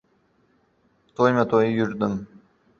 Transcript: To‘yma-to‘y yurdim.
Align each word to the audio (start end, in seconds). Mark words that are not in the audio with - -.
To‘yma-to‘y 1.21 1.71
yurdim. 1.77 2.19